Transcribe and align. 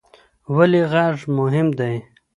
ولې 0.55 0.81
غږ 0.91 1.17
مهم 1.37 1.67
دی؟ 1.79 1.95